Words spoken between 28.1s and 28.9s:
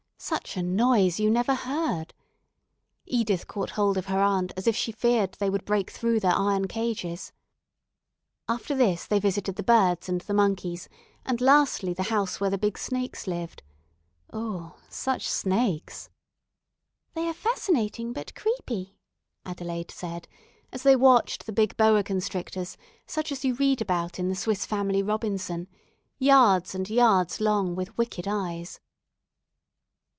eyes.